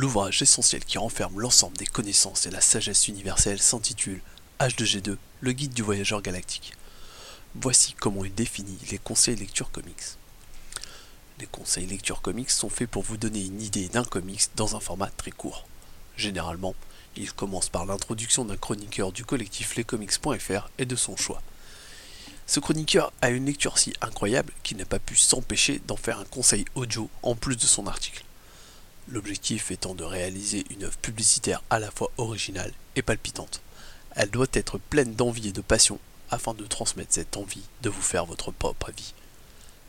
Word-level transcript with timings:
L'ouvrage 0.00 0.40
essentiel 0.40 0.82
qui 0.82 0.96
renferme 0.96 1.40
l'ensemble 1.40 1.76
des 1.76 1.84
connaissances 1.84 2.46
et 2.46 2.50
la 2.50 2.62
sagesse 2.62 3.08
universelle 3.08 3.60
s'intitule 3.60 4.22
H2G2, 4.58 5.18
le 5.40 5.52
guide 5.52 5.74
du 5.74 5.82
voyageur 5.82 6.22
galactique. 6.22 6.72
Voici 7.54 7.92
comment 7.92 8.24
il 8.24 8.34
définit 8.34 8.78
les 8.90 8.96
conseils 8.96 9.36
lecture 9.36 9.70
comics. 9.70 10.16
Les 11.38 11.44
conseils 11.44 11.84
lecture 11.84 12.22
comics 12.22 12.50
sont 12.50 12.70
faits 12.70 12.88
pour 12.88 13.02
vous 13.02 13.18
donner 13.18 13.44
une 13.44 13.60
idée 13.60 13.90
d'un 13.90 14.02
comics 14.02 14.48
dans 14.56 14.74
un 14.74 14.80
format 14.80 15.10
très 15.18 15.32
court. 15.32 15.66
Généralement, 16.16 16.74
il 17.14 17.34
commence 17.34 17.68
par 17.68 17.84
l'introduction 17.84 18.46
d'un 18.46 18.56
chroniqueur 18.56 19.12
du 19.12 19.26
collectif 19.26 19.76
lescomics.fr 19.76 20.70
et 20.78 20.86
de 20.86 20.96
son 20.96 21.18
choix. 21.18 21.42
Ce 22.46 22.58
chroniqueur 22.58 23.12
a 23.20 23.28
une 23.28 23.44
lecture 23.44 23.76
si 23.76 23.92
incroyable 24.00 24.54
qu'il 24.62 24.78
n'a 24.78 24.86
pas 24.86 24.98
pu 24.98 25.16
s'empêcher 25.16 25.82
d'en 25.86 25.98
faire 25.98 26.20
un 26.20 26.24
conseil 26.24 26.64
audio 26.74 27.10
en 27.22 27.34
plus 27.34 27.56
de 27.56 27.66
son 27.66 27.86
article. 27.86 28.24
L'objectif 29.12 29.72
étant 29.72 29.96
de 29.96 30.04
réaliser 30.04 30.64
une 30.70 30.84
œuvre 30.84 30.96
publicitaire 30.98 31.64
à 31.68 31.80
la 31.80 31.90
fois 31.90 32.12
originale 32.16 32.72
et 32.94 33.02
palpitante. 33.02 33.60
Elle 34.14 34.30
doit 34.30 34.46
être 34.52 34.78
pleine 34.78 35.14
d'envie 35.14 35.48
et 35.48 35.52
de 35.52 35.60
passion 35.60 35.98
afin 36.30 36.54
de 36.54 36.64
transmettre 36.64 37.12
cette 37.12 37.36
envie 37.36 37.64
de 37.82 37.90
vous 37.90 38.02
faire 38.02 38.24
votre 38.24 38.52
propre 38.52 38.90
avis. 38.90 39.14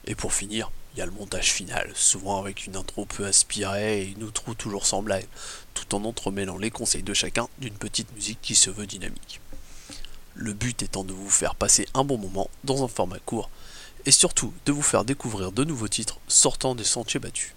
Et 0.05 0.15
pour 0.15 0.33
finir, 0.33 0.71
il 0.93 0.99
y 0.99 1.01
a 1.03 1.05
le 1.05 1.11
montage 1.11 1.51
final, 1.51 1.91
souvent 1.93 2.39
avec 2.39 2.65
une 2.65 2.75
intro 2.75 3.05
peu 3.05 3.23
inspirée 3.23 4.01
et 4.01 4.07
une 4.07 4.23
outro 4.23 4.55
toujours 4.55 4.87
semblable, 4.87 5.27
tout 5.75 5.93
en 5.93 6.03
entremêlant 6.03 6.57
les 6.57 6.71
conseils 6.71 7.03
de 7.03 7.13
chacun 7.13 7.47
d'une 7.59 7.75
petite 7.75 8.11
musique 8.15 8.41
qui 8.41 8.55
se 8.55 8.71
veut 8.71 8.87
dynamique. 8.87 9.39
Le 10.33 10.53
but 10.53 10.81
étant 10.81 11.03
de 11.03 11.13
vous 11.13 11.29
faire 11.29 11.53
passer 11.53 11.87
un 11.93 12.03
bon 12.03 12.17
moment 12.17 12.49
dans 12.63 12.83
un 12.83 12.87
format 12.87 13.19
court, 13.19 13.51
et 14.07 14.11
surtout 14.11 14.51
de 14.65 14.71
vous 14.71 14.81
faire 14.81 15.05
découvrir 15.05 15.51
de 15.51 15.63
nouveaux 15.63 15.87
titres 15.87 16.19
sortant 16.27 16.73
des 16.73 16.83
sentiers 16.83 17.19
battus. 17.19 17.53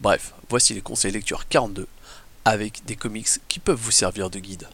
Bref, 0.00 0.32
voici 0.48 0.74
les 0.74 0.80
conseils 0.80 1.10
lecture 1.10 1.48
42, 1.48 1.88
avec 2.44 2.84
des 2.84 2.94
comics 2.94 3.26
qui 3.48 3.58
peuvent 3.58 3.80
vous 3.80 3.90
servir 3.90 4.30
de 4.30 4.38
guide. 4.38 4.68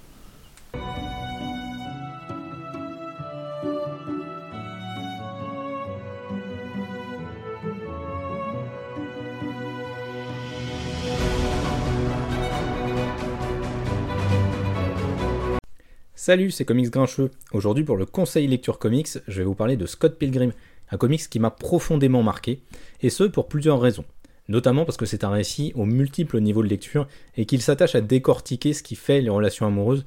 Salut, 16.15 16.51
c'est 16.51 16.67
Comics 16.67 16.91
Grincheux. 16.91 17.31
Aujourd'hui, 17.53 17.85
pour 17.85 17.97
le 17.97 18.05
conseil 18.05 18.47
lecture 18.47 18.79
comics, 18.79 19.09
je 19.27 19.39
vais 19.39 19.45
vous 19.45 19.55
parler 19.55 19.79
de 19.79 19.87
Scott 19.87 20.19
Pilgrim, 20.19 20.53
un 20.91 20.99
comics 20.99 21.31
qui 21.31 21.39
m'a 21.39 21.51
profondément 21.51 22.23
marqué, 22.23 22.61
et 23.01 23.09
ce 23.09 23.25
pour 23.25 23.49
plusieurs 23.49 23.81
raisons. 23.81 24.05
Notamment 24.49 24.85
parce 24.85 24.97
que 24.97 25.07
c'est 25.07 25.25
un 25.25 25.31
récit 25.31 25.73
aux 25.75 25.87
multiples 25.87 26.41
niveaux 26.41 26.63
de 26.63 26.69
lecture 26.69 27.09
et 27.37 27.47
qu'il 27.47 27.63
s'attache 27.63 27.95
à 27.95 28.01
décortiquer 28.01 28.73
ce 28.73 28.83
qui 28.83 28.95
fait 28.95 29.21
les 29.21 29.31
relations 29.31 29.67
amoureuses. 29.67 30.05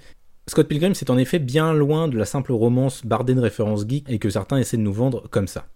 Scott 0.48 0.68
Pilgrim, 0.68 0.94
c'est 0.94 1.10
en 1.10 1.18
effet 1.18 1.40
bien 1.40 1.74
loin 1.74 2.08
de 2.08 2.18
la 2.18 2.26
simple 2.26 2.54
romance 2.54 3.06
bardée 3.06 3.34
de 3.34 3.42
références 3.42 3.86
geeks 3.88 4.10
et 4.10 4.20
que 4.20 4.30
certains 4.30 4.58
essaient 4.58 4.78
de 4.78 4.82
nous 4.82 4.94
vendre 4.94 5.28
comme 5.30 5.48
ça. 5.48 5.68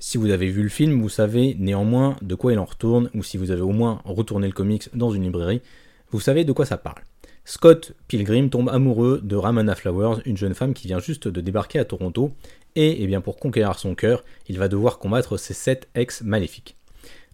Si 0.00 0.18
vous 0.18 0.30
avez 0.30 0.48
vu 0.48 0.62
le 0.62 0.68
film, 0.68 1.00
vous 1.00 1.08
savez 1.08 1.56
néanmoins 1.58 2.16
de 2.22 2.34
quoi 2.34 2.52
il 2.52 2.58
en 2.58 2.64
retourne, 2.64 3.10
ou 3.14 3.22
si 3.22 3.36
vous 3.36 3.50
avez 3.50 3.62
au 3.62 3.72
moins 3.72 4.00
retourné 4.04 4.46
le 4.46 4.52
comics 4.52 4.88
dans 4.94 5.10
une 5.10 5.24
librairie, 5.24 5.60
vous 6.10 6.20
savez 6.20 6.44
de 6.44 6.52
quoi 6.52 6.66
ça 6.66 6.76
parle. 6.76 7.02
Scott 7.44 7.94
Pilgrim 8.06 8.50
tombe 8.50 8.68
amoureux 8.68 9.20
de 9.24 9.34
Ramona 9.34 9.74
Flowers, 9.74 10.20
une 10.26 10.36
jeune 10.36 10.54
femme 10.54 10.74
qui 10.74 10.86
vient 10.86 11.00
juste 11.00 11.26
de 11.26 11.40
débarquer 11.40 11.78
à 11.78 11.84
Toronto, 11.84 12.32
et 12.76 13.02
eh 13.02 13.06
bien 13.06 13.20
pour 13.20 13.38
conquérir 13.38 13.78
son 13.78 13.94
cœur, 13.94 14.22
il 14.48 14.58
va 14.58 14.68
devoir 14.68 14.98
combattre 14.98 15.36
ses 15.36 15.54
sept 15.54 15.88
ex 15.94 16.22
maléfiques. 16.22 16.76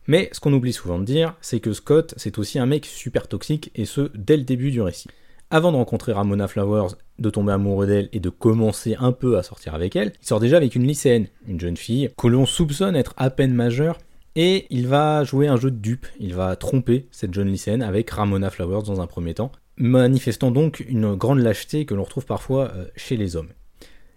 Mais 0.06 0.28
ce 0.32 0.40
qu'on 0.40 0.52
oublie 0.52 0.72
souvent 0.72 0.98
de 0.98 1.04
dire, 1.04 1.34
c'est 1.40 1.60
que 1.60 1.72
Scott, 1.72 2.14
c'est 2.16 2.38
aussi 2.38 2.58
un 2.58 2.66
mec 2.66 2.84
super 2.86 3.28
toxique, 3.28 3.70
et 3.74 3.84
ce, 3.84 4.10
dès 4.14 4.36
le 4.36 4.42
début 4.42 4.70
du 4.70 4.80
récit. 4.80 5.08
Avant 5.50 5.72
de 5.72 5.76
rencontrer 5.76 6.12
Ramona 6.12 6.48
Flowers, 6.48 6.94
de 7.18 7.30
tomber 7.30 7.52
amoureux 7.52 7.86
d'elle 7.86 8.08
et 8.12 8.20
de 8.20 8.28
commencer 8.28 8.96
un 8.98 9.12
peu 9.12 9.38
à 9.38 9.42
sortir 9.42 9.74
avec 9.74 9.94
elle, 9.96 10.12
il 10.20 10.26
sort 10.26 10.40
déjà 10.40 10.56
avec 10.56 10.74
une 10.74 10.86
lycéenne, 10.86 11.28
une 11.46 11.60
jeune 11.60 11.76
fille, 11.76 12.10
que 12.18 12.26
l'on 12.26 12.46
soupçonne 12.46 12.96
être 12.96 13.14
à 13.16 13.30
peine 13.30 13.54
majeure, 13.54 13.98
et 14.36 14.66
il 14.70 14.88
va 14.88 15.22
jouer 15.22 15.46
un 15.46 15.56
jeu 15.56 15.70
de 15.70 15.76
dupe, 15.76 16.06
il 16.18 16.34
va 16.34 16.56
tromper 16.56 17.06
cette 17.12 17.32
jeune 17.32 17.48
lycéenne 17.48 17.82
avec 17.82 18.10
Ramona 18.10 18.50
Flowers 18.50 18.82
dans 18.82 19.00
un 19.00 19.06
premier 19.06 19.34
temps, 19.34 19.52
manifestant 19.76 20.50
donc 20.50 20.84
une 20.88 21.14
grande 21.14 21.38
lâcheté 21.38 21.86
que 21.86 21.94
l'on 21.94 22.02
retrouve 22.02 22.26
parfois 22.26 22.72
euh, 22.74 22.86
chez 22.96 23.16
les 23.16 23.36
hommes. 23.36 23.50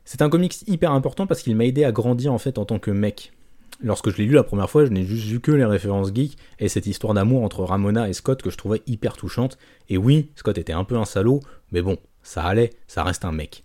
C'est 0.06 0.22
un 0.22 0.30
comics 0.30 0.56
hyper 0.68 0.92
important 0.92 1.28
parce 1.28 1.42
qu'il 1.42 1.56
m'a 1.56 1.66
aidé 1.66 1.84
à 1.84 1.92
grandir 1.92 2.34
en 2.34 2.38
fait 2.38 2.58
en 2.58 2.66
tant 2.66 2.80
que 2.80 2.92
mec. 2.92 3.34
Lorsque 3.80 4.10
je 4.10 4.18
l'ai 4.18 4.26
lu 4.26 4.34
la 4.34 4.44
première 4.44 4.70
fois, 4.70 4.86
je 4.86 4.90
n'ai 4.90 5.04
juste 5.04 5.28
vu 5.28 5.40
que 5.40 5.52
les 5.52 5.66
références 5.66 6.12
geeks 6.14 6.38
et 6.60 6.68
cette 6.68 6.88
histoire 6.88 7.14
d'amour 7.14 7.44
entre 7.44 7.64
Ramona 7.64 8.10
et 8.10 8.14
Scott 8.14 8.42
que 8.42 8.50
je 8.50 8.58
trouvais 8.58 8.82
hyper 8.88 9.16
touchante. 9.16 9.58
Et 9.90 9.98
oui, 9.98 10.32
Scott 10.36 10.58
était 10.58 10.74
un 10.74 10.84
peu 10.84 10.98
un 10.98 11.06
salaud, 11.06 11.42
mais 11.72 11.82
bon, 11.82 11.98
ça 12.24 12.44
allait, 12.44 12.72
ça 12.88 13.04
reste 13.04 13.24
un 13.24 13.32
mec. 13.32 13.64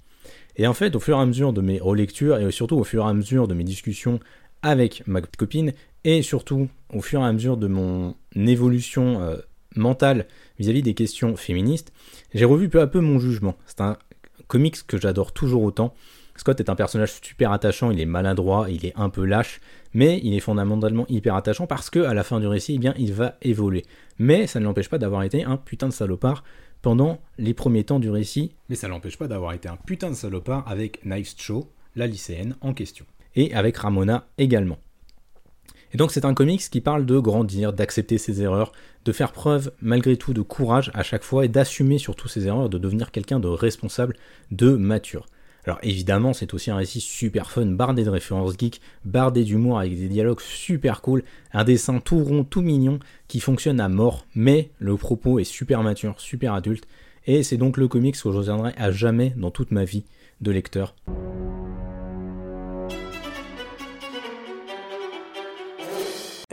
Et 0.56 0.66
en 0.66 0.74
fait, 0.74 0.94
au 0.96 1.00
fur 1.00 1.16
et 1.16 1.20
à 1.20 1.26
mesure 1.26 1.54
de 1.54 1.62
mes 1.62 1.78
relectures 1.78 2.38
et 2.38 2.50
surtout 2.50 2.76
au 2.76 2.84
fur 2.84 3.04
et 3.04 3.08
à 3.08 3.14
mesure 3.14 3.48
de 3.48 3.54
mes 3.54 3.64
discussions 3.64 4.20
avec 4.60 5.02
ma 5.06 5.22
copine 5.22 5.72
et 6.04 6.22
surtout 6.22 6.68
au 6.92 7.00
fur 7.00 7.20
et 7.20 7.24
à 7.24 7.32
mesure 7.32 7.56
de 7.56 7.66
mon 7.66 8.14
évolution 8.34 9.22
euh, 9.22 9.36
mentale 9.76 10.26
vis-à-vis 10.58 10.82
des 10.82 10.94
questions 10.94 11.36
féministes, 11.36 11.92
j'ai 12.34 12.44
revu 12.44 12.68
peu 12.68 12.80
à 12.80 12.86
peu 12.86 13.00
mon 13.00 13.18
jugement. 13.18 13.56
C'est 13.66 13.80
un 13.80 13.96
comics 14.46 14.86
que 14.86 15.00
j'adore 15.00 15.32
toujours 15.32 15.62
autant. 15.62 15.94
Scott 16.36 16.60
est 16.60 16.70
un 16.70 16.74
personnage 16.74 17.20
super 17.22 17.52
attachant, 17.52 17.90
il 17.90 18.00
est 18.00 18.06
maladroit, 18.06 18.66
il 18.70 18.86
est 18.86 18.94
un 18.96 19.10
peu 19.10 19.24
lâche, 19.24 19.60
mais 19.94 20.20
il 20.22 20.34
est 20.34 20.40
fondamentalement 20.40 21.06
hyper 21.08 21.34
attachant 21.34 21.66
parce 21.66 21.90
que 21.90 22.00
à 22.00 22.14
la 22.14 22.24
fin 22.24 22.40
du 22.40 22.46
récit, 22.46 22.74
eh 22.76 22.78
bien, 22.78 22.94
il 22.98 23.12
va 23.12 23.36
évoluer. 23.42 23.84
Mais 24.18 24.46
ça 24.46 24.58
ne 24.58 24.64
l'empêche 24.64 24.88
pas 24.88 24.98
d'avoir 24.98 25.22
été 25.22 25.44
un 25.44 25.56
putain 25.56 25.88
de 25.88 25.92
salopard 25.92 26.42
pendant 26.80 27.20
les 27.38 27.54
premiers 27.54 27.84
temps 27.84 28.00
du 28.00 28.10
récit, 28.10 28.54
mais 28.68 28.74
ça 28.74 28.88
ne 28.88 28.92
l'empêche 28.92 29.18
pas 29.18 29.28
d'avoir 29.28 29.52
été 29.52 29.68
un 29.68 29.76
putain 29.76 30.10
de 30.10 30.16
salopard 30.16 30.64
avec 30.66 31.04
Knives 31.04 31.34
Cho, 31.36 31.70
la 31.94 32.06
lycéenne 32.06 32.56
en 32.60 32.74
question, 32.74 33.06
et 33.36 33.54
avec 33.54 33.76
Ramona 33.76 34.26
également. 34.38 34.78
Et 35.94 35.98
donc 35.98 36.10
c'est 36.10 36.24
un 36.24 36.34
comics 36.34 36.70
qui 36.70 36.80
parle 36.80 37.04
de 37.04 37.18
grandir, 37.18 37.72
d'accepter 37.72 38.16
ses 38.16 38.40
erreurs, 38.40 38.72
de 39.04 39.12
faire 39.12 39.32
preuve 39.32 39.72
malgré 39.80 40.16
tout 40.16 40.32
de 40.32 40.40
courage 40.40 40.90
à 40.94 41.02
chaque 41.02 41.22
fois 41.22 41.44
et 41.44 41.48
d'assumer 41.48 41.98
surtout 41.98 42.28
ses 42.28 42.46
erreurs, 42.46 42.70
de 42.70 42.78
devenir 42.78 43.10
quelqu'un 43.10 43.40
de 43.40 43.48
responsable, 43.48 44.16
de 44.50 44.74
mature. 44.74 45.26
Alors 45.64 45.78
évidemment, 45.82 46.32
c'est 46.32 46.54
aussi 46.54 46.70
un 46.70 46.76
récit 46.76 47.00
super 47.00 47.50
fun, 47.50 47.66
bardé 47.66 48.04
de 48.04 48.10
références 48.10 48.54
geeks, 48.58 48.80
bardé 49.04 49.44
d'humour 49.44 49.78
avec 49.78 49.96
des 49.96 50.08
dialogues 50.08 50.40
super 50.40 51.00
cool, 51.02 51.22
un 51.52 51.64
dessin 51.64 52.00
tout 52.00 52.22
rond, 52.22 52.42
tout 52.42 52.62
mignon, 52.62 52.98
qui 53.28 53.38
fonctionne 53.38 53.78
à 53.78 53.88
mort, 53.88 54.26
mais 54.34 54.70
le 54.78 54.96
propos 54.96 55.38
est 55.38 55.44
super 55.44 55.82
mature, 55.82 56.20
super 56.20 56.54
adulte, 56.54 56.86
et 57.26 57.44
c'est 57.44 57.56
donc 57.56 57.76
le 57.76 57.86
comics 57.86 58.16
que 58.16 58.32
je 58.32 58.36
reviendrai 58.36 58.72
à 58.76 58.90
jamais 58.90 59.32
dans 59.36 59.52
toute 59.52 59.70
ma 59.70 59.84
vie 59.84 60.04
de 60.40 60.50
lecteur. 60.50 60.94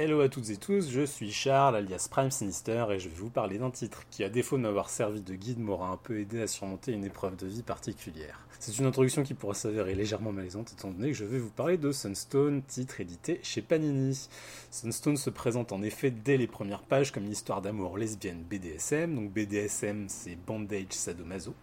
Hello 0.01 0.21
à 0.21 0.29
toutes 0.29 0.49
et 0.49 0.55
tous, 0.55 0.89
je 0.89 1.01
suis 1.01 1.29
Charles 1.29 1.75
alias 1.75 2.07
Prime 2.09 2.31
Sinister 2.31 2.85
et 2.89 2.99
je 2.99 3.09
vais 3.09 3.15
vous 3.17 3.29
parler 3.29 3.57
d'un 3.57 3.69
titre 3.69 4.03
qui, 4.09 4.23
à 4.23 4.29
défaut 4.29 4.55
de 4.55 4.61
m'avoir 4.61 4.89
servi 4.89 5.19
de 5.19 5.33
guide, 5.33 5.59
m'aura 5.59 5.89
un 5.89 5.97
peu 5.97 6.21
aidé 6.21 6.41
à 6.41 6.47
surmonter 6.47 6.93
une 6.93 7.03
épreuve 7.03 7.35
de 7.35 7.45
vie 7.45 7.63
particulière. 7.63 8.47
C'est 8.61 8.77
une 8.77 8.85
introduction 8.85 9.23
qui 9.23 9.33
pourra 9.33 9.53
s'avérer 9.53 9.95
légèrement 9.95 10.31
malaisante 10.31 10.71
étant 10.71 10.91
donné 10.91 11.09
que 11.11 11.17
je 11.17 11.25
vais 11.25 11.37
vous 11.37 11.49
parler 11.49 11.77
de 11.77 11.91
Sunstone, 11.91 12.61
titre 12.61 13.01
édité 13.01 13.41
chez 13.43 13.61
Panini. 13.61 14.29
Sunstone 14.71 15.17
se 15.17 15.29
présente 15.29 15.73
en 15.73 15.81
effet 15.81 16.11
dès 16.11 16.37
les 16.37 16.47
premières 16.47 16.83
pages 16.83 17.11
comme 17.11 17.25
une 17.25 17.31
histoire 17.31 17.61
d'amour 17.61 17.97
lesbienne 17.97 18.41
BDSM, 18.49 19.15
donc 19.15 19.33
BDSM 19.33 20.05
c'est 20.07 20.37
Bandage 20.37 20.91
Sadomaso, 20.91 21.55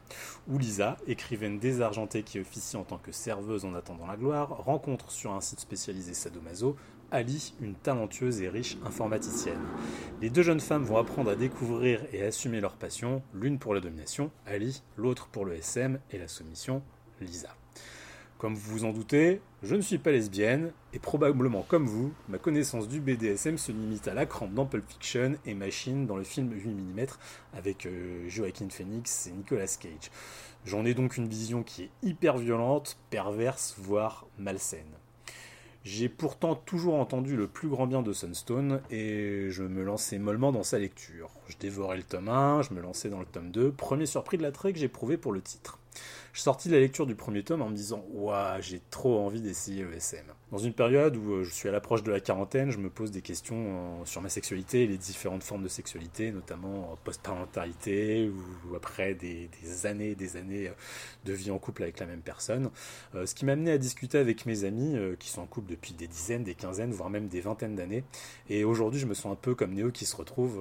où 0.48 0.58
Lisa, 0.58 0.98
écrivaine 1.06 1.58
désargentée 1.58 2.22
qui 2.22 2.38
officie 2.38 2.76
en 2.76 2.84
tant 2.84 2.98
que 2.98 3.12
serveuse 3.12 3.64
en 3.64 3.74
attendant 3.74 4.06
la 4.06 4.16
gloire, 4.16 4.48
rencontre 4.64 5.10
sur 5.10 5.32
un 5.32 5.40
site 5.40 5.60
spécialisé 5.60 6.12
Sadomaso 6.12 6.76
Ali, 7.10 7.54
une 7.60 7.74
talentueuse 7.74 8.42
et 8.42 8.48
riche 8.48 8.76
informaticienne. 8.84 9.60
Les 10.20 10.30
deux 10.30 10.42
jeunes 10.42 10.60
femmes 10.60 10.84
vont 10.84 10.96
apprendre 10.96 11.30
à 11.30 11.36
découvrir 11.36 12.04
et 12.12 12.22
assumer 12.22 12.60
leur 12.60 12.76
passion, 12.76 13.22
l'une 13.34 13.58
pour 13.58 13.74
la 13.74 13.80
domination, 13.80 14.30
Ali, 14.46 14.82
l'autre 14.96 15.28
pour 15.28 15.44
le 15.44 15.54
SM 15.54 15.98
et 16.10 16.18
la 16.18 16.28
soumission, 16.28 16.82
Lisa. 17.20 17.54
Comme 18.38 18.54
vous 18.54 18.72
vous 18.72 18.84
en 18.84 18.92
doutez, 18.92 19.40
je 19.62 19.74
ne 19.74 19.80
suis 19.80 19.96
pas 19.96 20.10
lesbienne, 20.10 20.72
et 20.92 20.98
probablement 20.98 21.62
comme 21.62 21.86
vous, 21.86 22.12
ma 22.28 22.36
connaissance 22.36 22.86
du 22.86 23.00
BDSM 23.00 23.56
se 23.56 23.72
limite 23.72 24.08
à 24.08 24.14
la 24.14 24.26
crampe 24.26 24.52
dans 24.52 24.66
Pulp 24.66 24.86
Fiction 24.86 25.36
et 25.46 25.54
Machine 25.54 26.06
dans 26.06 26.16
le 26.16 26.24
film 26.24 26.52
8 26.52 26.68
mm 26.68 27.06
avec 27.54 27.86
euh, 27.86 28.28
Joaquin 28.28 28.68
Phoenix 28.68 29.28
et 29.28 29.32
Nicolas 29.32 29.78
Cage. 29.80 30.10
J'en 30.66 30.84
ai 30.84 30.92
donc 30.92 31.16
une 31.16 31.28
vision 31.28 31.62
qui 31.62 31.84
est 31.84 31.90
hyper 32.02 32.36
violente, 32.36 32.98
perverse, 33.08 33.74
voire 33.78 34.26
malsaine. 34.38 34.98
J'ai 35.88 36.08
pourtant 36.08 36.56
toujours 36.56 36.96
entendu 36.96 37.36
le 37.36 37.46
plus 37.46 37.68
grand 37.68 37.86
bien 37.86 38.02
de 38.02 38.12
Sunstone 38.12 38.80
et 38.90 39.50
je 39.50 39.62
me 39.62 39.84
lançais 39.84 40.18
mollement 40.18 40.50
dans 40.50 40.64
sa 40.64 40.80
lecture. 40.80 41.30
Je 41.46 41.56
dévorais 41.58 41.96
le 41.96 42.02
tome 42.02 42.28
1, 42.28 42.62
je 42.62 42.74
me 42.74 42.80
lançais 42.80 43.08
dans 43.08 43.20
le 43.20 43.24
tome 43.24 43.52
2, 43.52 43.70
premier 43.70 44.04
surpris 44.04 44.36
de 44.36 44.42
l'attrait 44.42 44.72
que 44.72 44.80
j'éprouvais 44.80 45.16
pour 45.16 45.32
le 45.32 45.40
titre. 45.40 45.78
Je 46.36 46.42
sortis 46.42 46.68
de 46.68 46.74
la 46.74 46.80
lecture 46.80 47.06
du 47.06 47.14
premier 47.14 47.42
tome 47.42 47.62
en 47.62 47.70
me 47.70 47.74
disant 47.74 48.04
Ouah, 48.12 48.60
j'ai 48.60 48.82
trop 48.90 49.20
envie 49.20 49.40
d'essayer 49.40 49.84
le 49.84 49.94
SM. 49.94 50.26
Dans 50.52 50.58
une 50.58 50.74
période 50.74 51.16
où 51.16 51.32
euh, 51.32 51.44
je 51.44 51.50
suis 51.50 51.66
à 51.66 51.72
l'approche 51.72 52.02
de 52.02 52.12
la 52.12 52.20
quarantaine, 52.20 52.70
je 52.70 52.76
me 52.76 52.90
pose 52.90 53.10
des 53.10 53.22
questions 53.22 53.56
euh, 53.56 54.04
sur 54.04 54.20
ma 54.20 54.28
sexualité 54.28 54.82
et 54.82 54.86
les 54.86 54.98
différentes 54.98 55.42
formes 55.42 55.62
de 55.62 55.68
sexualité, 55.68 56.32
notamment 56.32 56.98
post-parentalité 57.04 58.30
ou 58.68 58.76
après 58.76 59.14
des, 59.14 59.48
années 59.86 60.10
et 60.10 60.14
des 60.14 60.36
années 60.36 60.70
de 61.24 61.32
vie 61.32 61.50
en 61.50 61.58
couple 61.58 61.84
avec 61.84 61.98
la 62.00 62.06
même 62.06 62.20
personne. 62.20 62.70
Ce 63.14 63.34
qui 63.34 63.46
m'a 63.46 63.52
amené 63.52 63.72
à 63.72 63.78
discuter 63.78 64.18
avec 64.18 64.44
mes 64.44 64.64
amis 64.64 64.96
qui 65.18 65.30
sont 65.30 65.40
en 65.40 65.46
couple 65.46 65.70
depuis 65.70 65.94
des 65.94 66.06
dizaines, 66.06 66.44
des 66.44 66.54
quinzaines, 66.54 66.92
voire 66.92 67.08
même 67.08 67.28
des 67.28 67.40
vingtaines 67.40 67.76
d'années. 67.76 68.04
Et 68.50 68.64
aujourd'hui, 68.64 69.00
je 69.00 69.06
me 69.06 69.14
sens 69.14 69.32
un 69.32 69.36
peu 69.36 69.54
comme 69.54 69.72
Néo 69.72 69.90
qui 69.90 70.04
se 70.04 70.14
retrouve 70.14 70.60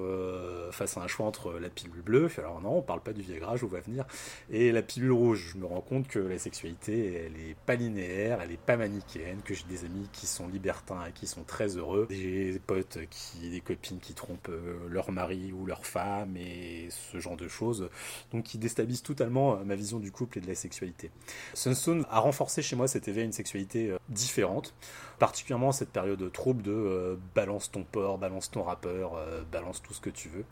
face 0.72 0.96
à 0.96 1.02
un 1.02 1.06
choix 1.06 1.26
entre 1.26 1.52
la 1.58 1.68
pilule 1.68 2.02
bleue, 2.02 2.30
alors 2.38 2.60
non, 2.60 2.78
on 2.78 2.82
parle 2.82 3.02
pas 3.02 3.12
du 3.12 3.22
Viagra, 3.22 3.56
je 3.56 3.62
vous 3.62 3.68
vois 3.68 3.80
venir, 3.80 4.06
et 4.50 4.72
la 4.72 4.82
pilule 4.82 5.12
rouge. 5.12 5.25
Je 5.34 5.56
me 5.56 5.66
rends 5.66 5.80
compte 5.80 6.08
que 6.08 6.18
la 6.18 6.38
sexualité, 6.38 7.26
elle 7.26 7.40
est 7.40 7.56
pas 7.66 7.74
linéaire, 7.74 8.40
elle 8.42 8.52
est 8.52 8.60
pas 8.60 8.76
manichéenne, 8.76 9.40
que 9.44 9.54
j'ai 9.54 9.64
des 9.68 9.84
amis 9.84 10.08
qui 10.12 10.26
sont 10.26 10.48
libertins 10.48 11.04
et 11.06 11.12
qui 11.12 11.26
sont 11.26 11.42
très 11.42 11.76
heureux, 11.76 12.06
des 12.08 12.60
potes 12.64 12.98
qui, 13.10 13.50
des 13.50 13.60
copines 13.60 13.98
qui 13.98 14.14
trompent 14.14 14.48
euh, 14.48 14.76
leur 14.88 15.10
mari 15.12 15.52
ou 15.52 15.66
leur 15.66 15.86
femme 15.86 16.36
et 16.36 16.88
ce 16.90 17.18
genre 17.18 17.36
de 17.36 17.48
choses, 17.48 17.88
donc 18.32 18.44
qui 18.44 18.58
déstabilisent 18.58 19.02
totalement 19.02 19.54
euh, 19.56 19.64
ma 19.64 19.74
vision 19.74 19.98
du 19.98 20.12
couple 20.12 20.38
et 20.38 20.40
de 20.40 20.46
la 20.46 20.54
sexualité. 20.54 21.10
Sunstone 21.54 22.04
a 22.10 22.20
renforcé 22.20 22.62
chez 22.62 22.76
moi 22.76 22.88
cet 22.88 23.08
éveil 23.08 23.24
une 23.24 23.32
sexualité 23.32 23.90
euh, 23.90 23.98
différente, 24.08 24.74
particulièrement 25.18 25.72
cette 25.72 25.90
période 25.90 26.30
trouble 26.32 26.62
de 26.62 27.18
balance 27.34 27.70
ton 27.70 27.84
porc, 27.84 28.18
balance 28.18 28.50
ton 28.50 28.62
rappeur, 28.62 29.18
balance 29.50 29.82
tout 29.82 29.94
ce 29.94 30.00
que 30.00 30.10
tu 30.10 30.28
veux. 30.28 30.44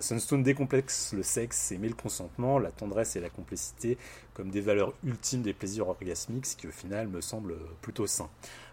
Sunstone 0.00 0.42
décomplexe 0.42 1.12
le 1.14 1.22
sexe 1.22 1.72
et 1.72 1.78
met 1.78 1.88
le 1.88 1.94
consentement, 1.94 2.58
la 2.58 2.70
tendresse 2.72 3.16
et 3.16 3.20
la 3.20 3.30
complicité 3.30 3.96
comme 4.34 4.50
des 4.50 4.60
valeurs 4.60 4.94
ultimes 5.04 5.42
des 5.42 5.52
plaisirs 5.52 5.88
orgasmiques, 5.88 6.46
ce 6.46 6.56
qui 6.56 6.66
au 6.66 6.70
final 6.70 7.08
me 7.08 7.20
semble 7.20 7.56
plutôt 7.80 8.06
sain. 8.06 8.28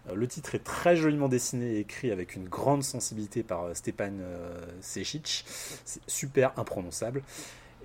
Euh, 0.08 0.14
le 0.14 0.26
titre 0.26 0.54
est 0.54 0.64
très 0.64 0.96
joliment 0.96 1.28
dessiné 1.28 1.76
et 1.76 1.80
écrit 1.80 2.10
avec 2.10 2.34
une 2.36 2.48
grande 2.48 2.82
sensibilité 2.82 3.42
par 3.42 3.64
euh, 3.64 3.74
Stepan 3.74 4.12
euh, 4.20 4.60
Sejic, 4.80 5.44
c'est 5.84 6.02
super 6.06 6.52
imprononçable. 6.58 7.22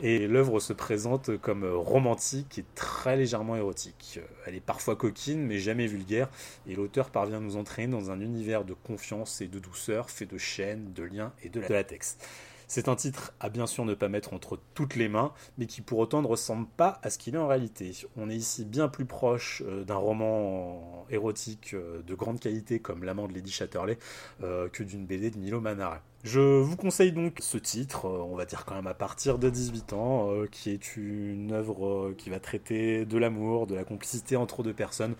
Et 0.01 0.27
l'œuvre 0.27 0.59
se 0.59 0.73
présente 0.73 1.37
comme 1.37 1.63
romantique 1.63 2.59
et 2.59 2.65
très 2.75 3.15
légèrement 3.15 3.55
érotique. 3.55 4.19
Elle 4.45 4.55
est 4.55 4.59
parfois 4.59 4.97
coquine, 4.97 5.41
mais 5.45 5.57
jamais 5.57 5.87
vulgaire, 5.87 6.27
et 6.67 6.75
l'auteur 6.75 7.09
parvient 7.09 7.37
à 7.37 7.39
nous 7.39 7.55
entraîner 7.55 7.87
dans 7.87 8.11
un 8.11 8.19
univers 8.19 8.65
de 8.65 8.73
confiance 8.73 9.39
et 9.39 9.47
de 9.47 9.57
douceur, 9.57 10.09
fait 10.09 10.25
de 10.25 10.37
chaînes, 10.37 10.91
de 10.91 11.03
liens 11.03 11.31
et 11.43 11.47
de 11.47 11.61
latex. 11.61 12.17
C'est 12.67 12.89
un 12.89 12.95
titre 12.95 13.33
à 13.39 13.49
bien 13.49 13.67
sûr 13.67 13.85
ne 13.85 13.93
pas 13.93 14.09
mettre 14.09 14.33
entre 14.33 14.59
toutes 14.73 14.95
les 14.95 15.07
mains, 15.07 15.33
mais 15.57 15.67
qui 15.67 15.81
pour 15.81 15.99
autant 15.99 16.21
ne 16.21 16.27
ressemble 16.27 16.67
pas 16.77 16.99
à 17.03 17.09
ce 17.09 17.17
qu'il 17.17 17.35
est 17.35 17.39
en 17.39 17.47
réalité. 17.47 17.91
On 18.17 18.29
est 18.29 18.35
ici 18.35 18.65
bien 18.65 18.87
plus 18.87 19.05
proche 19.05 19.61
euh, 19.65 19.83
d'un 19.83 19.95
roman 19.95 21.05
érotique 21.09 21.73
euh, 21.73 22.01
de 22.01 22.15
grande 22.15 22.39
qualité 22.39 22.79
comme 22.79 23.03
L'amant 23.03 23.27
de 23.27 23.33
Lady 23.33 23.51
Chatterley 23.51 23.97
euh, 24.43 24.67
que 24.69 24.83
d'une 24.83 25.05
BD 25.05 25.29
de 25.29 25.37
Milo 25.37 25.61
Manara. 25.61 26.01
Je 26.25 26.39
vous 26.39 26.75
conseille 26.75 27.11
donc 27.11 27.37
ce 27.39 27.59
titre, 27.59 28.07
euh, 28.07 28.23
on 28.23 28.35
va 28.35 28.45
dire 28.45 28.65
quand 28.65 28.73
même 28.73 28.87
à 28.87 28.95
partir 28.95 29.37
de 29.37 29.47
18 29.47 29.93
ans, 29.93 30.31
euh, 30.31 30.47
qui 30.47 30.71
est 30.71 30.97
une 30.97 31.51
œuvre 31.51 31.85
euh, 31.85 32.15
qui 32.17 32.31
va 32.31 32.39
traiter 32.39 33.05
de 33.05 33.17
l'amour, 33.19 33.67
de 33.67 33.75
la 33.75 33.83
complicité 33.83 34.35
entre 34.35 34.63
deux 34.63 34.73
personnes 34.73 35.13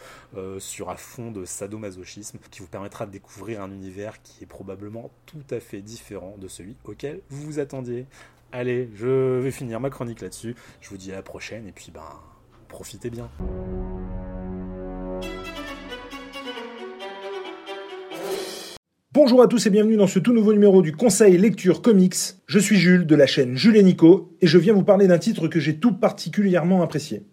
sur 0.57 0.89
un 0.89 0.95
fond 0.95 1.29
de 1.29 1.45
sadomasochisme, 1.45 2.39
qui 2.49 2.61
vous 2.61 2.67
permettra 2.67 3.05
de 3.05 3.11
découvrir 3.11 3.61
un 3.61 3.69
univers 3.71 4.19
qui 4.23 4.43
est 4.43 4.47
probablement 4.47 5.11
tout 5.27 5.45
à 5.51 5.59
fait 5.59 5.81
différent 5.83 6.35
de 6.39 6.47
celui 6.47 6.75
auquel 6.85 7.21
vous 7.29 7.43
vous 7.43 7.59
attendiez. 7.59 8.07
Allez, 8.51 8.89
je 8.95 9.39
vais 9.39 9.51
finir 9.51 9.79
ma 9.79 9.91
chronique 9.91 10.21
là-dessus. 10.21 10.55
Je 10.81 10.89
vous 10.89 10.97
dis 10.97 11.11
à 11.11 11.15
la 11.15 11.21
prochaine 11.21 11.67
et 11.67 11.71
puis 11.71 11.91
ben 11.91 12.19
profitez 12.67 13.11
bien. 13.11 13.29
Bonjour 19.15 19.41
à 19.41 19.47
tous 19.47 19.65
et 19.65 19.69
bienvenue 19.69 19.95
dans 19.95 20.07
ce 20.07 20.19
tout 20.19 20.33
nouveau 20.33 20.51
numéro 20.51 20.81
du 20.81 20.91
Conseil 20.91 21.37
Lecture 21.37 21.81
Comics. 21.81 22.17
Je 22.47 22.59
suis 22.59 22.75
Jules 22.75 23.07
de 23.07 23.15
la 23.15 23.25
chaîne 23.25 23.55
Jules 23.55 23.77
et 23.77 23.81
Nico 23.81 24.35
et 24.41 24.47
je 24.47 24.57
viens 24.57 24.73
vous 24.73 24.83
parler 24.83 25.07
d'un 25.07 25.19
titre 25.19 25.47
que 25.47 25.57
j'ai 25.57 25.77
tout 25.77 25.93
particulièrement 25.93 26.83
apprécié. 26.83 27.23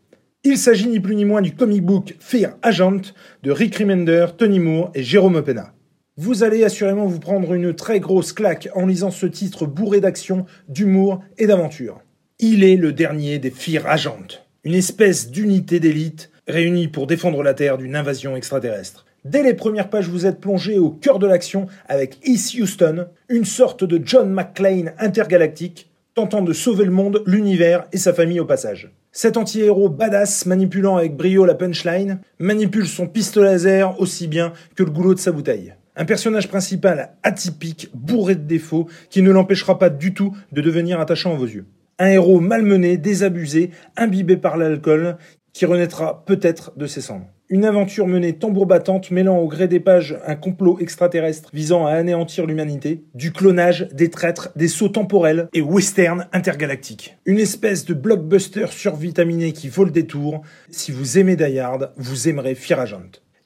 Il 0.45 0.59
s'agit 0.59 0.87
ni 0.87 1.01
plus 1.01 1.17
ni 1.17 1.25
moins 1.25 1.43
du 1.43 1.57
comic 1.57 1.83
book 1.83 2.15
Fear 2.21 2.57
Agent 2.63 3.01
de 3.43 3.51
Rick 3.51 3.75
Remender, 3.75 4.27
Tony 4.39 4.61
Moore 4.61 4.93
et 4.95 5.03
Jérôme 5.03 5.35
Opena. 5.35 5.75
Vous 6.17 6.45
allez 6.45 6.63
assurément 6.63 7.07
vous 7.07 7.19
prendre 7.19 7.53
une 7.53 7.75
très 7.75 7.99
grosse 7.99 8.33
claque 8.33 8.69
en 8.77 8.87
lisant 8.87 9.11
ce 9.11 9.27
titre 9.27 9.67
bourré 9.67 10.01
d'action, 10.01 10.47
d'humour 10.69 11.21
et 11.37 11.49
d'aventure. 11.49 12.01
Il 12.39 12.63
est 12.63 12.77
le 12.77 12.93
dernier 12.93 13.41
des 13.41 13.51
Fear 13.51 13.89
Agent, 13.89 14.45
une 14.63 14.75
espèce 14.75 15.33
d'unité 15.33 15.81
d'élite 15.81 16.31
réunie 16.47 16.87
pour 16.87 17.09
défendre 17.09 17.43
la 17.43 17.55
Terre 17.55 17.77
d'une 17.77 17.97
invasion 17.97 18.37
extraterrestre. 18.37 19.05
Dès 19.25 19.45
les 19.45 19.55
premières 19.55 19.89
pages, 19.89 20.09
vous 20.09 20.27
êtes 20.27 20.41
plongé 20.41 20.81
au 20.81 20.91
cœur 20.91 21.21
de 21.21 21.29
l'action 21.29 21.67
avec 21.89 22.19
East 22.27 22.59
Houston, 22.59 23.07
une 23.29 23.45
sorte 23.45 23.85
de 23.85 24.01
John 24.05 24.29
McClane 24.33 24.95
intergalactique, 24.99 25.93
tentant 26.15 26.43
de 26.43 26.53
sauver 26.53 26.85
le 26.85 26.91
monde, 26.91 27.23
l'univers 27.25 27.87
et 27.93 27.99
sa 27.99 28.13
famille 28.13 28.41
au 28.41 28.47
passage. 28.47 28.91
Cet 29.13 29.37
anti-héros 29.37 29.91
badass, 29.91 30.47
manipulant 30.47 30.97
avec 30.97 31.17
brio 31.17 31.45
la 31.45 31.55
punchline, 31.55 32.19
manipule 32.41 32.89
son 32.89 33.07
pistolet 33.07 33.53
laser 33.53 34.01
aussi 34.01 34.27
bien 34.27 34.55
que 34.75 34.83
le 34.83 34.91
goulot 34.91 35.15
de 35.15 35.21
sa 35.21 35.31
bouteille. 35.31 35.75
Un 35.95 36.05
personnage 36.05 36.49
principal 36.49 37.13
atypique, 37.23 37.91
bourré 37.95 38.35
de 38.35 38.41
défauts, 38.41 38.89
qui 39.09 39.23
ne 39.23 39.31
l'empêchera 39.31 39.79
pas 39.79 39.91
du 39.91 40.15
tout 40.15 40.37
de 40.51 40.61
devenir 40.61 40.99
attachant 40.99 41.33
à 41.33 41.37
vos 41.37 41.47
yeux. 41.47 41.67
Un 42.01 42.09
héros 42.09 42.41
malmené, 42.41 42.97
désabusé, 42.97 43.71
imbibé 43.97 44.37
par 44.37 44.57
l'alcool, 44.57 45.17
qui 45.53 45.65
renaîtra 45.65 46.25
peut-être 46.25 46.73
de 46.77 46.87
ses 46.87 47.03
cendres. 47.03 47.32
Une 47.53 47.67
aventure 47.67 48.07
menée 48.07 48.33
tambour 48.33 48.65
battante 48.65 49.11
mêlant 49.11 49.37
au 49.37 49.47
gré 49.47 49.69
des 49.69 49.79
pages 49.79 50.17
un 50.27 50.37
complot 50.37 50.79
extraterrestre 50.81 51.51
visant 51.53 51.85
à 51.85 51.91
anéantir 51.91 52.47
l'humanité, 52.47 53.05
du 53.15 53.31
clonage, 53.31 53.89
des 53.93 54.09
traîtres, 54.09 54.49
des 54.57 54.69
sauts 54.69 54.89
temporels 54.89 55.51
et 55.53 55.61
western 55.61 56.27
intergalactique. 56.33 57.19
Une 57.27 57.39
espèce 57.39 57.85
de 57.85 57.93
blockbuster 57.93 58.69
survitaminé 58.71 59.53
qui 59.53 59.69
vaut 59.69 59.85
le 59.85 59.91
détour. 59.91 60.41
Si 60.71 60.93
vous 60.93 61.19
aimez 61.19 61.37
Die 61.37 61.61
vous 61.99 62.27
aimerez 62.27 62.55
Fear. 62.55 62.87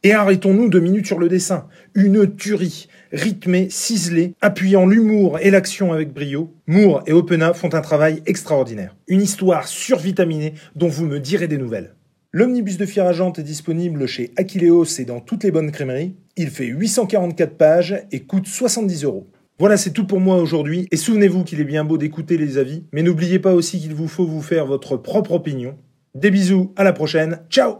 Et 0.04 0.12
arrêtons-nous 0.12 0.68
deux 0.68 0.78
minutes 0.78 1.08
sur 1.08 1.18
le 1.18 1.28
dessin. 1.28 1.66
Une 1.96 2.32
tuerie, 2.36 2.86
rythmée, 3.10 3.66
ciselée, 3.70 4.34
appuyant 4.40 4.86
l'humour 4.86 5.40
et 5.40 5.50
l'action 5.50 5.92
avec 5.92 6.12
brio. 6.12 6.54
Moore 6.68 7.02
et 7.08 7.12
Opena 7.12 7.54
font 7.54 7.74
un 7.74 7.80
travail 7.80 8.22
extraordinaire. 8.26 8.94
Une 9.08 9.20
histoire 9.20 9.66
survitaminée 9.66 10.54
dont 10.76 10.86
vous 10.86 11.06
me 11.06 11.18
direz 11.18 11.48
des 11.48 11.58
nouvelles. 11.58 11.95
L'omnibus 12.38 12.76
de 12.76 12.84
Fier 12.84 13.10
est 13.10 13.40
disponible 13.40 14.06
chez 14.06 14.30
Aquileos 14.36 14.84
et 14.98 15.06
dans 15.06 15.20
toutes 15.20 15.42
les 15.42 15.50
bonnes 15.50 15.72
crèmeries. 15.72 16.16
Il 16.36 16.50
fait 16.50 16.66
844 16.66 17.56
pages 17.56 18.06
et 18.12 18.24
coûte 18.24 18.46
70 18.46 19.04
euros. 19.04 19.26
Voilà, 19.58 19.78
c'est 19.78 19.94
tout 19.94 20.06
pour 20.06 20.20
moi 20.20 20.36
aujourd'hui. 20.36 20.86
Et 20.90 20.98
souvenez-vous 20.98 21.44
qu'il 21.44 21.62
est 21.62 21.64
bien 21.64 21.82
beau 21.82 21.96
d'écouter 21.96 22.36
les 22.36 22.58
avis, 22.58 22.84
mais 22.92 23.02
n'oubliez 23.02 23.38
pas 23.38 23.54
aussi 23.54 23.80
qu'il 23.80 23.94
vous 23.94 24.06
faut 24.06 24.26
vous 24.26 24.42
faire 24.42 24.66
votre 24.66 24.98
propre 24.98 25.32
opinion. 25.32 25.78
Des 26.14 26.30
bisous, 26.30 26.74
à 26.76 26.84
la 26.84 26.92
prochaine. 26.92 27.40
Ciao 27.48 27.76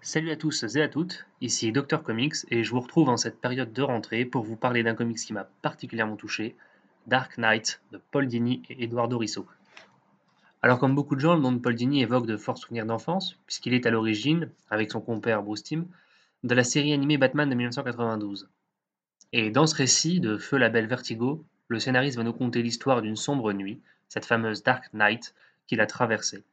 Salut 0.00 0.30
à 0.30 0.36
tous 0.36 0.64
et 0.76 0.80
à 0.80 0.88
toutes, 0.88 1.26
ici 1.40 1.72
Dr 1.72 2.04
Comics 2.04 2.36
et 2.52 2.62
je 2.62 2.70
vous 2.70 2.80
retrouve 2.80 3.08
en 3.08 3.16
cette 3.16 3.40
période 3.40 3.72
de 3.72 3.82
rentrée 3.82 4.24
pour 4.24 4.44
vous 4.44 4.54
parler 4.54 4.84
d'un 4.84 4.94
comics 4.94 5.18
qui 5.18 5.32
m'a 5.32 5.48
particulièrement 5.60 6.16
touché, 6.16 6.54
Dark 7.10 7.38
Knight 7.38 7.82
de 7.90 8.00
Paul 8.12 8.28
Dini 8.28 8.62
et 8.70 8.84
Eduardo 8.84 9.18
Risso. 9.18 9.44
Alors 10.62 10.78
comme 10.78 10.94
beaucoup 10.94 11.16
de 11.16 11.20
gens, 11.20 11.34
le 11.34 11.40
nom 11.40 11.50
de 11.50 11.58
Paul 11.58 11.74
Dini 11.74 12.02
évoque 12.02 12.24
de 12.24 12.36
forts 12.36 12.56
souvenirs 12.56 12.86
d'enfance, 12.86 13.36
puisqu'il 13.46 13.74
est 13.74 13.84
à 13.84 13.90
l'origine, 13.90 14.48
avec 14.70 14.92
son 14.92 15.00
compère 15.00 15.42
Bruce 15.42 15.64
Timm, 15.64 15.86
de 16.44 16.54
la 16.54 16.62
série 16.62 16.92
animée 16.92 17.18
Batman 17.18 17.50
de 17.50 17.54
1992. 17.56 18.48
Et 19.32 19.50
dans 19.50 19.66
ce 19.66 19.74
récit 19.74 20.20
de 20.20 20.38
Feu 20.38 20.56
la 20.56 20.68
belle 20.68 20.86
Vertigo, 20.86 21.44
le 21.66 21.80
scénariste 21.80 22.16
va 22.16 22.22
nous 22.22 22.32
conter 22.32 22.62
l'histoire 22.62 23.02
d'une 23.02 23.16
sombre 23.16 23.52
nuit, 23.52 23.80
cette 24.08 24.24
fameuse 24.24 24.62
Dark 24.62 24.94
Knight 24.94 25.34
qu'il 25.66 25.80
a 25.80 25.86
traversée. 25.86 26.44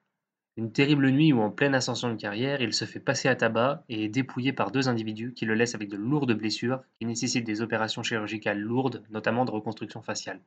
Une 0.57 0.71
terrible 0.71 1.11
nuit 1.11 1.33
où 1.33 1.41
en 1.41 1.51
pleine 1.51 1.75
ascension 1.75 2.09
de 2.09 2.19
carrière, 2.19 2.61
il 2.61 2.73
se 2.73 2.85
fait 2.85 2.99
passer 2.99 3.29
à 3.29 3.35
tabac 3.35 3.83
et 3.89 4.05
est 4.05 4.09
dépouillé 4.09 4.53
par 4.53 4.71
deux 4.71 4.89
individus 4.89 5.33
qui 5.33 5.45
le 5.45 5.53
laissent 5.53 5.75
avec 5.75 5.87
de 5.87 5.97
lourdes 5.97 6.33
blessures 6.33 6.81
qui 6.99 7.05
nécessitent 7.05 7.45
des 7.45 7.61
opérations 7.61 8.01
chirurgicales 8.01 8.59
lourdes, 8.59 9.03
notamment 9.11 9.45
de 9.45 9.51
reconstruction 9.51 10.01
faciale, 10.01 10.41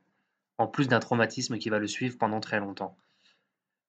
en 0.57 0.67
plus 0.67 0.89
d'un 0.89 0.99
traumatisme 0.99 1.57
qui 1.57 1.69
va 1.69 1.79
le 1.79 1.87
suivre 1.87 2.17
pendant 2.17 2.41
très 2.41 2.59
longtemps. 2.59 2.97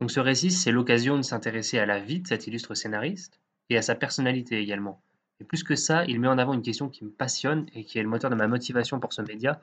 Donc 0.00 0.12
ce 0.12 0.20
récit, 0.20 0.52
c'est 0.52 0.70
l'occasion 0.70 1.16
de 1.16 1.22
s'intéresser 1.22 1.80
à 1.80 1.86
la 1.86 1.98
vie 1.98 2.20
de 2.20 2.28
cet 2.28 2.46
illustre 2.46 2.76
scénariste 2.76 3.40
et 3.68 3.76
à 3.76 3.82
sa 3.82 3.96
personnalité 3.96 4.60
également. 4.60 5.02
Et 5.40 5.44
plus 5.44 5.64
que 5.64 5.74
ça, 5.74 6.04
il 6.04 6.20
met 6.20 6.28
en 6.28 6.38
avant 6.38 6.54
une 6.54 6.62
question 6.62 6.88
qui 6.88 7.04
me 7.04 7.10
passionne 7.10 7.66
et 7.74 7.82
qui 7.82 7.98
est 7.98 8.02
le 8.02 8.08
moteur 8.08 8.30
de 8.30 8.36
ma 8.36 8.46
motivation 8.46 9.00
pour 9.00 9.12
ce 9.12 9.22
média, 9.22 9.60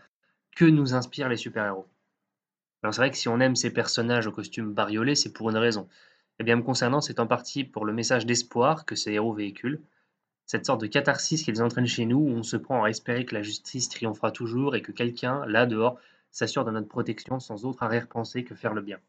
que 0.57 0.65
nous 0.65 0.93
inspirent 0.93 1.29
les 1.29 1.37
super-héros? 1.37 1.87
Alors 2.83 2.93
c'est 2.93 3.01
vrai 3.01 3.11
que 3.11 3.17
si 3.17 3.29
on 3.29 3.39
aime 3.39 3.55
ces 3.55 3.71
personnages 3.71 4.27
au 4.27 4.31
costume 4.33 4.73
bariolé, 4.73 5.15
c'est 5.15 5.31
pour 5.31 5.49
une 5.49 5.57
raison. 5.57 5.87
Eh 6.39 6.43
bien, 6.43 6.55
me 6.55 6.61
concernant, 6.61 7.01
c'est 7.01 7.19
en 7.19 7.27
partie 7.27 7.63
pour 7.63 7.85
le 7.85 7.93
message 7.93 8.25
d'espoir 8.25 8.85
que 8.85 8.95
ces 8.95 9.11
héros 9.11 9.33
véhiculent, 9.33 9.81
cette 10.45 10.65
sorte 10.65 10.81
de 10.81 10.87
catharsis 10.87 11.43
qu'ils 11.43 11.61
entraînent 11.61 11.85
chez 11.85 12.05
nous, 12.05 12.17
où 12.17 12.29
on 12.29 12.43
se 12.43 12.57
prend 12.57 12.83
à 12.83 12.89
espérer 12.89 13.25
que 13.25 13.35
la 13.35 13.43
justice 13.43 13.89
triomphera 13.89 14.31
toujours 14.31 14.75
et 14.75 14.81
que 14.81 14.91
quelqu'un, 14.91 15.45
là 15.45 15.65
dehors, 15.65 15.99
s'assure 16.31 16.65
de 16.65 16.71
notre 16.71 16.87
protection 16.87 17.39
sans 17.39 17.65
autre 17.65 17.83
arrière-pensée 17.83 18.43
que 18.43 18.55
faire 18.55 18.73
le 18.73 18.81
bien. 18.81 18.99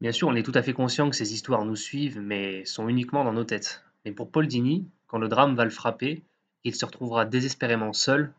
Bien 0.00 0.10
sûr, 0.10 0.28
on 0.28 0.34
est 0.34 0.42
tout 0.42 0.52
à 0.54 0.62
fait 0.62 0.72
conscient 0.72 1.10
que 1.10 1.16
ces 1.16 1.32
histoires 1.32 1.64
nous 1.64 1.76
suivent, 1.76 2.18
mais 2.18 2.64
sont 2.64 2.88
uniquement 2.88 3.22
dans 3.22 3.32
nos 3.32 3.44
têtes. 3.44 3.84
Mais 4.04 4.12
pour 4.12 4.30
Paul 4.30 4.48
Dini, 4.48 4.88
quand 5.06 5.18
le 5.18 5.28
drame 5.28 5.54
va 5.54 5.64
le 5.64 5.70
frapper, 5.70 6.24
il 6.64 6.74
se 6.74 6.84
retrouvera 6.84 7.24
désespérément 7.24 7.92
seul, 7.92 8.32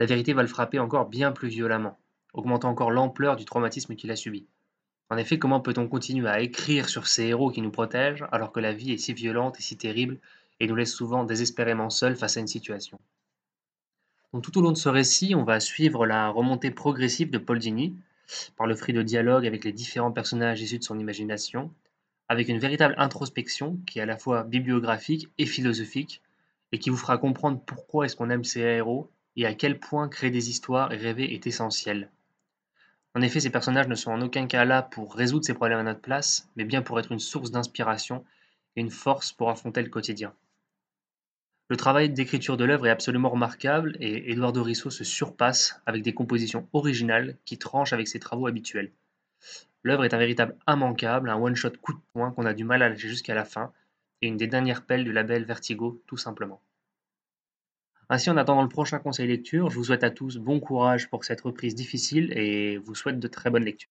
la 0.00 0.06
vérité 0.06 0.32
va 0.32 0.42
le 0.42 0.48
frapper 0.48 0.78
encore 0.78 1.08
bien 1.08 1.32
plus 1.32 1.48
violemment, 1.48 1.96
augmentant 2.32 2.68
encore 2.68 2.90
l'ampleur 2.90 3.36
du 3.36 3.44
traumatisme 3.44 3.94
qu'il 3.94 4.10
a 4.10 4.16
subi. 4.16 4.46
En 5.10 5.16
effet, 5.16 5.38
comment 5.38 5.60
peut-on 5.60 5.88
continuer 5.88 6.28
à 6.28 6.40
écrire 6.40 6.88
sur 6.88 7.06
ces 7.06 7.24
héros 7.24 7.50
qui 7.50 7.62
nous 7.62 7.70
protègent 7.70 8.26
alors 8.32 8.52
que 8.52 8.60
la 8.60 8.72
vie 8.72 8.92
est 8.92 8.98
si 8.98 9.12
violente 9.14 9.58
et 9.58 9.62
si 9.62 9.76
terrible 9.76 10.18
et 10.60 10.66
nous 10.66 10.74
laisse 10.76 10.92
souvent 10.94 11.24
désespérément 11.24 11.90
seuls 11.90 12.16
face 12.16 12.36
à 12.36 12.40
une 12.40 12.46
situation? 12.46 12.98
Donc, 14.32 14.42
Tout 14.42 14.58
au 14.58 14.62
long 14.62 14.72
de 14.72 14.76
ce 14.76 14.88
récit, 14.88 15.34
on 15.34 15.44
va 15.44 15.60
suivre 15.60 16.06
la 16.06 16.28
remontée 16.28 16.70
progressive 16.70 17.30
de 17.30 17.38
Paul 17.38 17.58
Dini, 17.58 17.94
par 18.56 18.66
le 18.66 18.74
fruit 18.74 18.94
de 18.94 19.02
dialogue 19.02 19.46
avec 19.46 19.64
les 19.64 19.72
différents 19.72 20.12
personnages 20.12 20.60
issus 20.60 20.78
de 20.78 20.84
son 20.84 20.98
imagination, 20.98 21.72
avec 22.28 22.48
une 22.48 22.58
véritable 22.58 22.94
introspection 22.98 23.78
qui 23.86 23.98
est 23.98 24.02
à 24.02 24.06
la 24.06 24.18
fois 24.18 24.42
bibliographique 24.44 25.28
et 25.38 25.46
philosophique, 25.46 26.22
et 26.72 26.78
qui 26.78 26.90
vous 26.90 26.96
fera 26.96 27.18
comprendre 27.18 27.60
pourquoi 27.64 28.06
est-ce 28.06 28.16
qu'on 28.16 28.30
aime 28.30 28.44
ces 28.44 28.60
héros 28.60 29.10
et 29.36 29.46
à 29.46 29.54
quel 29.54 29.78
point 29.78 30.08
créer 30.08 30.30
des 30.30 30.50
histoires 30.50 30.92
et 30.92 30.96
rêver 30.96 31.34
est 31.34 31.46
essentiel. 31.46 32.10
En 33.16 33.22
effet, 33.22 33.40
ces 33.40 33.50
personnages 33.50 33.88
ne 33.88 33.94
sont 33.94 34.10
en 34.10 34.20
aucun 34.22 34.46
cas 34.46 34.64
là 34.64 34.82
pour 34.82 35.14
résoudre 35.14 35.44
ces 35.44 35.54
problèmes 35.54 35.78
à 35.78 35.84
notre 35.84 36.00
place, 36.00 36.48
mais 36.56 36.64
bien 36.64 36.82
pour 36.82 36.98
être 36.98 37.12
une 37.12 37.20
source 37.20 37.52
d'inspiration 37.52 38.24
et 38.74 38.80
une 38.80 38.90
force 38.90 39.32
pour 39.32 39.50
affronter 39.50 39.82
le 39.82 39.88
quotidien. 39.88 40.34
Le 41.68 41.76
travail 41.76 42.10
d'écriture 42.10 42.56
de 42.56 42.64
l'œuvre 42.64 42.86
est 42.86 42.90
absolument 42.90 43.30
remarquable 43.30 43.96
et 44.00 44.32
Eduardo 44.32 44.62
Risso 44.62 44.90
se 44.90 45.04
surpasse 45.04 45.80
avec 45.86 46.02
des 46.02 46.12
compositions 46.12 46.68
originales 46.72 47.36
qui 47.44 47.56
tranchent 47.56 47.92
avec 47.92 48.08
ses 48.08 48.18
travaux 48.18 48.48
habituels. 48.48 48.92
L'œuvre 49.82 50.04
est 50.04 50.12
un 50.14 50.18
véritable 50.18 50.56
immanquable, 50.68 51.30
un 51.30 51.36
one-shot 51.36 51.72
coup 51.80 51.92
de 51.92 52.00
poing 52.12 52.32
qu'on 52.32 52.46
a 52.46 52.52
du 52.52 52.64
mal 52.64 52.82
à 52.82 52.88
lâcher 52.88 53.08
jusqu'à 53.08 53.34
la 53.34 53.44
fin, 53.44 53.72
et 54.22 54.26
une 54.26 54.36
des 54.36 54.46
dernières 54.46 54.84
pelles 54.84 55.04
du 55.04 55.12
label 55.12 55.44
Vertigo, 55.44 56.02
tout 56.06 56.16
simplement. 56.16 56.60
Ainsi, 58.10 58.30
en 58.30 58.36
attendant 58.36 58.62
le 58.62 58.68
prochain 58.68 58.98
conseil 58.98 59.26
lecture, 59.26 59.70
je 59.70 59.76
vous 59.76 59.84
souhaite 59.84 60.04
à 60.04 60.10
tous 60.10 60.36
bon 60.36 60.60
courage 60.60 61.08
pour 61.08 61.24
cette 61.24 61.40
reprise 61.40 61.74
difficile 61.74 62.32
et 62.36 62.76
vous 62.78 62.94
souhaite 62.94 63.18
de 63.18 63.28
très 63.28 63.50
bonnes 63.50 63.64
lectures. 63.64 63.90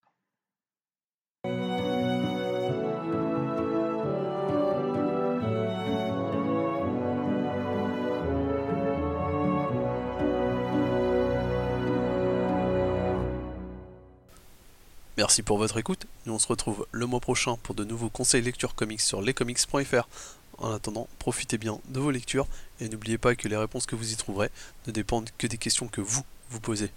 Merci 15.18 15.42
pour 15.44 15.58
votre 15.58 15.78
écoute 15.78 16.06
et 16.28 16.30
on 16.30 16.38
se 16.38 16.48
retrouve 16.48 16.86
le 16.92 17.06
mois 17.06 17.20
prochain 17.20 17.56
pour 17.64 17.76
de 17.76 17.84
nouveaux 17.84 18.10
conseils 18.10 18.42
lecture 18.42 18.76
comics 18.76 19.02
sur 19.02 19.22
lescomics.fr. 19.22 20.08
En 20.58 20.72
attendant, 20.72 21.08
profitez 21.20 21.58
bien 21.58 21.80
de 21.90 22.00
vos 22.00 22.12
lectures 22.12 22.48
et 22.80 22.90
n'oubliez 22.90 23.18
pas 23.18 23.36
que 23.36 23.48
les 23.48 23.58
réponses 23.58 23.86
que 23.86 23.96
vous 23.96 24.12
y 24.12 24.16
trouverez 24.16 24.50
ne 24.88 24.92
dépendent 24.92 25.30
que 25.38 25.48
des 25.48 25.58
questions 25.58 25.88
que 25.88 26.02
vous 26.02 26.24
vous 26.50 26.60
posez. 26.60 26.92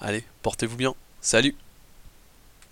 Allez, 0.00 0.24
portez-vous 0.42 0.76
bien. 0.76 0.94
Salut 1.20 1.54